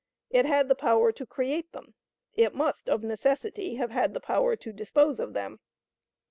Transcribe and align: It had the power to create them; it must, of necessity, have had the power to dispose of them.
It 0.31 0.47
had 0.47 0.67
the 0.67 0.73
power 0.73 1.11
to 1.11 1.25
create 1.27 1.73
them; 1.73 1.93
it 2.33 2.55
must, 2.55 2.89
of 2.89 3.03
necessity, 3.03 3.75
have 3.75 3.91
had 3.91 4.15
the 4.15 4.19
power 4.19 4.55
to 4.55 4.73
dispose 4.73 5.19
of 5.19 5.33
them. 5.33 5.59